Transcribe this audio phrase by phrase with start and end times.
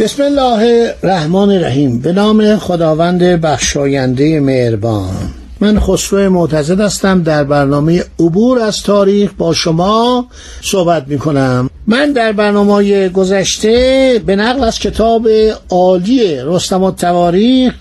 [0.00, 1.98] بسم الله الرحمن الرحیم.
[1.98, 5.10] به نام خداوند بخشاینده مهربان.
[5.60, 7.22] من خسرو معتزد هستم.
[7.22, 10.26] در برنامه عبور از تاریخ با شما
[10.62, 15.28] صحبت می کنم من در برنامه گذشته به نقل از کتاب
[15.70, 17.74] عالی رستم و تواریخ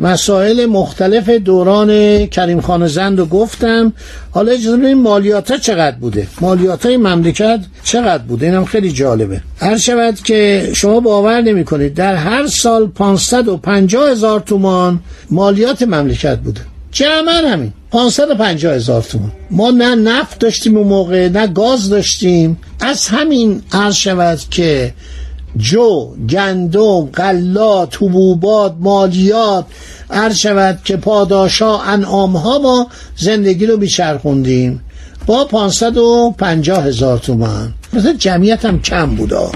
[0.00, 3.92] مسائل مختلف دوران کریم خان زند رو گفتم.
[4.30, 9.40] حالا اجازه بدین مالیات چقدر بوده؟ مالیات های مملکت چقدر بوده؟ اینم خیلی جالبه.
[9.58, 16.38] هر شود که شما باور نمی کنید در هر سال 550 هزار تومان مالیات مملکت
[16.38, 16.60] بوده.
[16.92, 19.32] جمعا همین 550 هزار تومان.
[19.50, 22.58] ما نه نفت داشتیم اون موقع نه گاز داشتیم.
[22.80, 24.92] از همین عرض شود که
[25.56, 29.64] جو گندم غلات حبوبات مالیات
[30.10, 34.80] عرض شود که پاداشا انعام ها ما زندگی رو بیچرخوندیم
[35.26, 39.52] با 550 هزار تومن مثلا جمعیت هم کم بودا.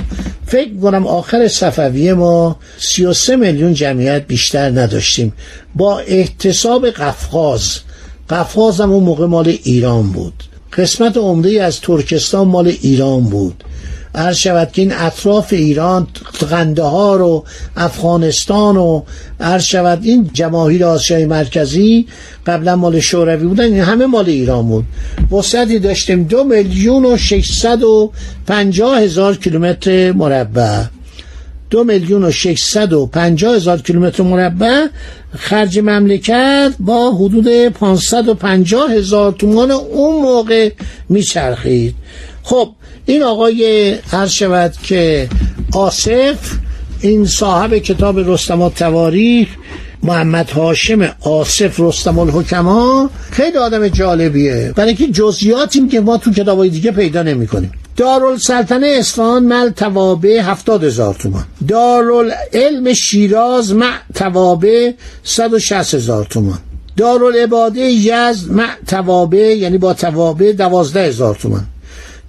[0.47, 5.33] فکر کنم آخر صفویه ما 33 میلیون جمعیت بیشتر نداشتیم.
[5.75, 7.79] با احتساب قفقاز.
[8.31, 10.45] قفقاز هم اون موقع مال ایران بود.
[10.79, 13.65] قسمت عمده از ترکستان مال ایران بود.
[14.15, 16.07] عرض شود که این اطراف ایران
[16.51, 17.45] قندهار و
[17.77, 19.03] افغانستان و
[19.41, 22.07] عرض شود این جماهیر آسیای مرکزی
[22.47, 24.85] قبلا مال شوروی بودن این همه مال ایران بود.
[25.33, 28.13] وسعتی داشتیم دو میلیون و ششصد و
[28.47, 30.83] پنجاه هزار کیلومتر مربع.
[31.73, 34.87] دو میلیون و ششصد و پنجاه هزار کیلومتر مربع
[35.37, 40.71] خرج مملکت با حدود پانصد و پنجاه هزار تومان اون موقع
[41.09, 41.95] میچرخید.
[42.43, 42.69] خب
[43.07, 45.29] این آقای هر شود که
[45.75, 46.37] آصف
[47.01, 49.49] این صاحب کتاب رستم و تواریخ
[50.03, 54.73] محمد هاشم آصف رستم الحکما خیلی آدم جالبیه.
[54.77, 60.43] برای که جزئیاتی که ما تو کتابای دیگه پیدا نمی کنیم دارالسلطنه اصفهان مل توابه
[60.43, 61.45] هفتاد هزار تومان.
[61.69, 64.95] دارالعلم شیراز مع توابه
[65.25, 66.59] صد و شست هزار تومان.
[66.97, 71.65] دارالعباده یزد مع توابه یعنی با توابه دوازده هزار تومان.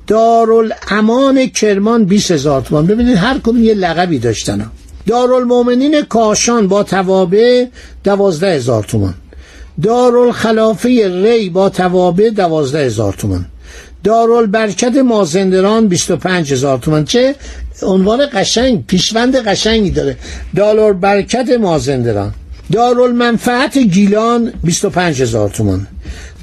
[0.07, 2.88] دارالامان کرمان 20 هزار تومان.
[2.88, 4.72] ببینید هر کدوم یه لقبی داشتن.
[5.07, 7.66] دارالمومنین کاشان با توابع
[8.03, 9.13] 12 هزار تومان.
[9.84, 10.90] دارالخلافه
[11.23, 13.46] ری با توابع 12 هزار تومان.
[14.03, 17.06] دارالبرکت مازندران 25 هزار تومان.
[17.06, 17.36] چه
[17.81, 20.18] عنوان قشنگ پیشوند قشنگی داره.
[20.56, 22.34] دارالبرکت مازندران
[22.72, 25.88] دارالمنفعت گیلان 25 هزار تومان.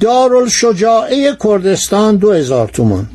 [0.00, 3.06] دارالشجاعه کردستان 2 هزار تومان.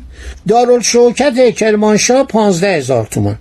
[0.48, 3.38] دارالشوکت کرمانشاه پانزده هزار تومان.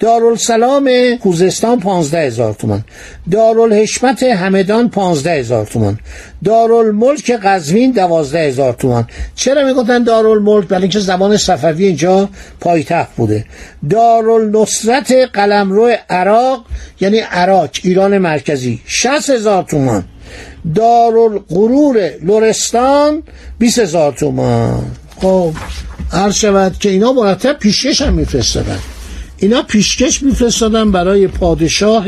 [0.00, 0.90] دارالسلام
[1.22, 2.84] خوزستان پانزده هزار تومان.
[3.30, 5.98] دارالحشمت همدان پانزده هزار تومان.
[6.44, 9.08] دارالملک قزوین دوازده هزار تومان.
[9.34, 12.28] چرا می‌گفتن دارالملک؟ برای اینکه زبان صفوی اینجا
[12.60, 13.44] پایتخت بوده.
[13.90, 16.64] دارالنصرت قلمرو عراق
[17.00, 18.80] یعنی عراق ایران مرکزی.
[18.86, 20.04] شست هزار تومان.
[20.74, 23.22] دارالغرور لورستان
[23.58, 24.84] بیست هزار تومان.
[25.20, 25.52] خب
[26.12, 28.78] عرض شود که اینا مرتب پیشکش هم میفرستادن.
[29.38, 32.06] اینا پیشکش میفرستادن برای پادشاه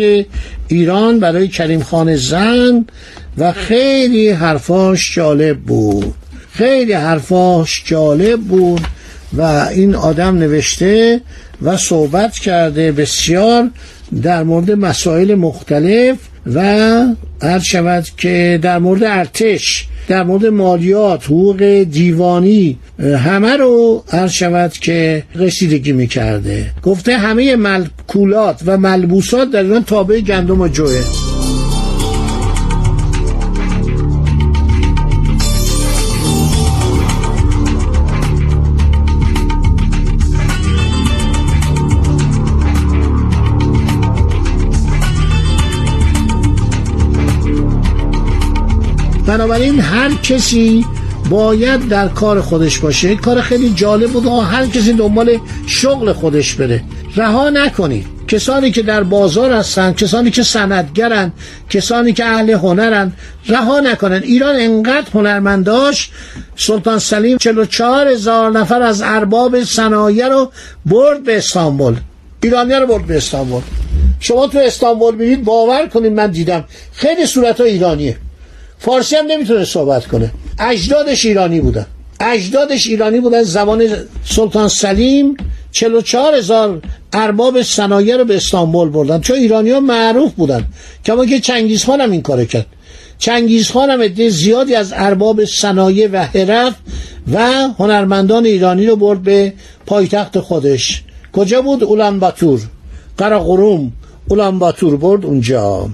[0.69, 2.85] ایران برای کریم خان زن
[3.39, 6.15] و خیلی حرفاش جالب بود.
[6.53, 8.81] خیلی حرفاش جالب بود
[9.37, 11.21] و این آدم نوشته
[11.63, 13.71] و صحبت کرده بسیار
[14.23, 16.17] در مورد مسائل مختلف
[16.55, 16.61] و
[17.43, 24.73] هر شود که در مورد ارتش در مورد مالیات حقوق دیوانی همه رو هر شود
[24.73, 26.71] که رسیدگی می‌کرده.
[26.83, 31.26] گفته همه ملکولات و ملبوسات در ایران تابع گندم و جوه.
[49.37, 50.85] بنابراین هر کسی
[51.31, 53.17] باید در کار خودش باشه.
[53.17, 54.27] کار خیلی جالب بود.
[54.27, 56.83] هر کسی دنبال شغل خودش بره.
[57.17, 58.07] رها نکنید.
[58.29, 61.33] کسانی که در بازار هستن کسانی که سندگرن
[61.71, 63.13] کسانی که اهل هنرن
[63.49, 64.23] رها نکنن.
[64.23, 66.13] ایران انقدر هنرمند داشت
[66.57, 70.51] سلطان سلیم 44 هزار نفر از ارباب صنایع رو
[70.87, 71.97] برد به استانبول.
[72.43, 73.63] ایرانی رو برد به استانبول.
[74.21, 76.65] شما تو استانبول میرید باور کنید من دیدم.
[76.93, 78.17] خیلی صورت ایرانیه.
[78.79, 80.31] فارسی هم نمی‌تونه صحبت کنه.
[80.59, 81.87] اجدادش ایرانی بودن.
[82.21, 83.43] اجدادش ایرانی بودن.
[83.43, 83.89] زمان
[84.25, 85.37] سلطان سلیم
[85.73, 86.83] 44 هزار
[87.13, 89.21] ارباب صنایع رو به استانبول بردن.
[89.21, 90.65] چون ایرانی ها معروف بودن.
[91.05, 92.67] کما که چنگیز خان هم این کار کرد.
[93.19, 96.75] چنگیز خان هم عده زیادی از ارباب صنایع و حرف
[97.33, 99.53] و هنرمندان ایرانی رو برد به
[99.87, 101.03] پایتخت خودش.
[101.33, 102.61] کجا بود؟ اولان باتور
[103.19, 103.93] قراقروم
[104.29, 105.89] اولان باتور برد اونجا.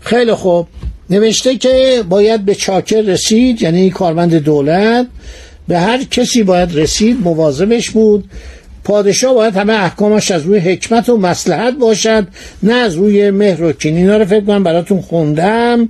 [0.00, 0.66] خیلی خوب.
[1.10, 5.06] نوشته که باید به چاکر رسید یعنی کارمند دولت.
[5.68, 8.24] به هر کسی باید رسید مواظبش بود.
[8.84, 12.26] پادشاه باید همه احکامش از روی حکمت و مسلحت باشد
[12.62, 15.88] نه از روی مهر و کین اینا رو فکر کنم براتون خوندم.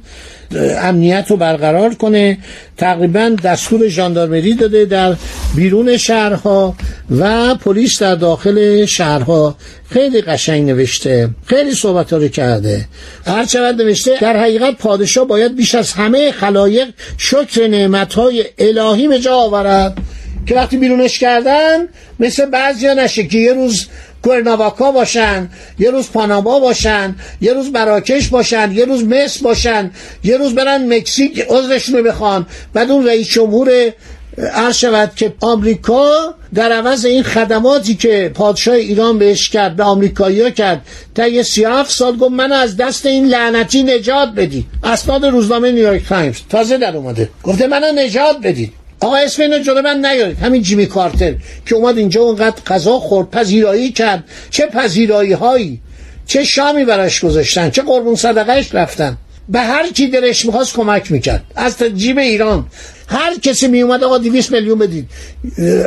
[0.83, 2.39] امنیت رو برقرار کنه.
[2.77, 5.15] تقریبا دستور ژاندارمری داده در
[5.57, 6.75] بیرون شهرها
[7.19, 9.57] و پلیس در داخل شهرها.
[9.91, 11.29] خیلی قشنگ نوشته.
[11.47, 12.85] خیلی صحبت رو کرده.
[13.27, 16.89] هر چقدر نوشته در حقیقت پادشاه باید بیش از همه خلایق
[17.19, 19.99] شکر نعمتهای الهی به جا آورد.
[20.47, 21.89] که وقتی بیرونش کردن
[22.21, 23.87] مثل بعضی نشه که یه روز
[24.25, 25.49] کرناواکا باشن
[25.79, 29.91] یه روز پاناما باشن یه روز مراکش باشن یه روز مصر باشن
[30.25, 32.47] یه روز برن مکزیک عذرشون رو بخوان.
[32.75, 33.93] بعد اون رئیس جمهور
[34.39, 40.53] عرض شود که آمریکا در عوض این خدماتی که پادشاه ایران بهش کرد به آمریکایی
[40.53, 45.73] کرد تا یه سی سال گفت من از دست این لعنتی نجات بدید اسناد روزنامه
[45.73, 47.29] نیویورک تایمز تازه در اومده.
[47.43, 50.39] گفته منو نجات بدید آقا اسم اینو جلو من نیارید.
[50.39, 51.35] همین جیمی کارتر
[51.67, 54.25] که اومد اینجا اونقدر غذا خورد پذیرایی کرد.
[54.51, 55.81] چه پذیرایی هایی
[56.27, 59.17] چه شامی براش گذاشتن؟ چه قربون صدقهش رفتن؟
[59.49, 61.45] به هر کی دلش می‌خواست کمک می‌کرد.
[61.57, 62.67] از جیب ایران.
[63.07, 65.09] هر کسی میومد آقا 200 میلیون بدید.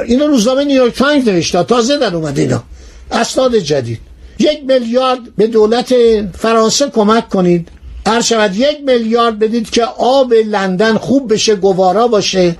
[0.08, 1.64] اینو روزنامه نیویورک تایمز نوشته.
[1.64, 2.64] تازه در اومد اینا.
[3.12, 4.00] اسناد جدید.
[4.40, 5.94] یک میلیارد به دولت
[6.38, 7.68] فرانسه کمک کنید.
[8.08, 12.56] عرض شود یک میلیارد بدید که آب لندن خوب بشه گوارا باشه.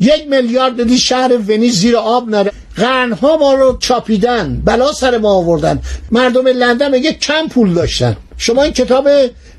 [0.00, 2.52] یک میلیارد بدی شهر ونیز زیر آب نره.
[2.76, 5.80] قرنها ما رو چاپیدن بلا سر ما آوردن.
[6.10, 8.16] مردم لندن میگه کم پول داشتن.
[8.36, 9.08] شما این کتاب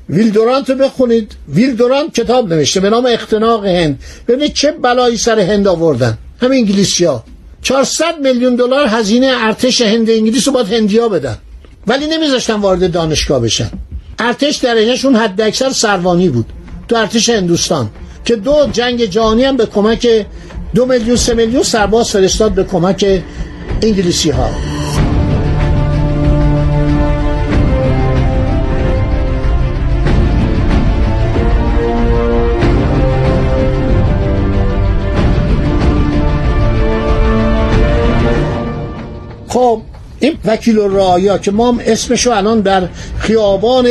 [0.08, 1.32] ویلدورانت رو بخونید.
[1.48, 4.02] ویلدورانت کتاب نوشته به نام اختناق هند.
[4.28, 6.18] ببینید چه بلایی سر هند آوردن.
[6.42, 7.24] همه انگلیسی ها
[7.62, 11.38] 400 میلیون دلار هزینه ارتش هند انگلیس رو باید هندیا بدن.
[11.86, 13.70] ولی نمیذاشتن وارد دانشگاه بشن.
[14.18, 16.46] ارتش درجهشون حد اکثر سروانی بود.
[16.88, 17.90] تو ارتش هندوستان.
[18.24, 20.26] که دو جنگ جهانی هم به کمک
[20.74, 23.22] دو میلیون سه میلیون سرباز فرستاد به کمک
[23.82, 24.50] انگلیسی ها
[39.48, 39.82] خب
[40.20, 42.88] این وکیل رایا که ما اسمشو الان در
[43.18, 43.88] خیابان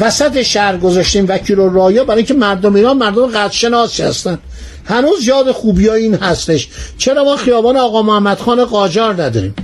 [0.00, 4.38] وسط شهر گذاشتیم وکیل و رایا برای اینکه مردم ایران مردم قدرشناسی هستن.
[4.84, 6.68] هنوز یاد خوبی ها این هستش.
[6.98, 9.54] چرا ما خیابان آقا محمد خان قاجار نداریم؟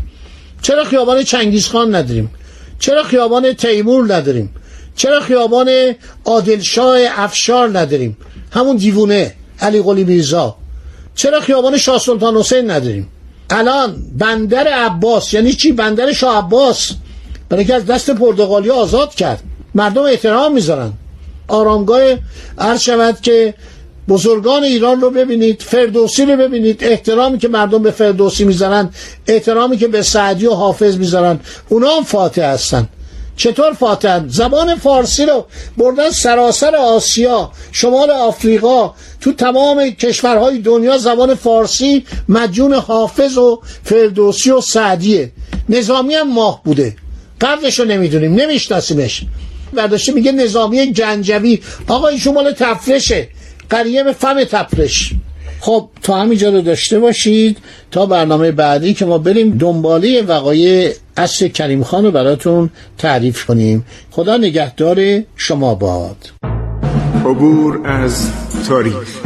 [0.62, 2.30] چرا خیابان چنگیز خان نداریم؟
[2.78, 4.54] چرا خیابان تیمور نداریم؟
[4.96, 5.94] چرا خیابان
[6.24, 8.16] عادلشاه افشار نداریم؟
[8.50, 10.56] همون دیوونه علی قلی میرزا.
[11.14, 13.08] چرا خیابان شاه سلطان حسین نداریم؟
[13.50, 16.90] الان بندر عباس یعنی چی؟ بندر شاه عباس.
[17.48, 19.42] برای که از دست پرتغالی آزاد کرد.
[19.76, 20.92] مردم احترام می‌ذارن.
[21.48, 22.02] آرامگاه
[22.58, 23.54] عرض شود که
[24.08, 28.90] بزرگان ایران رو ببینید فردوسی رو ببینید احترامی که مردم به فردوسی می‌ذارن
[29.26, 32.88] احترامی که به سعدی و حافظ می‌ذارن اونا هم فاتح هستن.
[33.36, 41.34] چطور فاتح زبان فارسی رو بردن سراسر آسیا شمال آفریقا تو تمام کشورهای دنیا زبان
[41.34, 45.32] فارسی مجون حافظ و فردوسی و سعدیه.
[45.68, 46.96] نظامی هم ماه بوده.
[47.40, 49.22] قبلش رو نمی‌دونیم نمیشناسیمش.
[49.72, 51.60] برداشته میگه نظامی جنجوی.
[51.88, 53.28] آقا این مال تفرشه.
[53.70, 55.12] قریه به فم تفرش.
[55.60, 57.58] خب تا همینجا رو داشته باشید.
[57.90, 63.86] تا برنامه بعدی که ما بریم دنباله وقایع اصر کریم خان رو براتون تعریف کنیم.
[64.10, 66.16] خدا نگهدار شما باد.
[67.24, 68.30] عبور از
[68.68, 69.25] تاریخ.